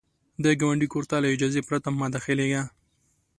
[0.43, 2.61] د ګاونډي کور ته له اجازې پرته مه داخلیږه